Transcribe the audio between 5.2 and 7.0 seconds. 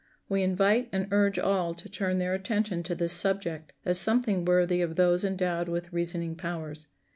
endowed with reasoning powers.